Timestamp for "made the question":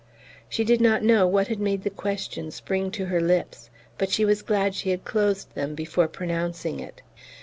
1.59-2.49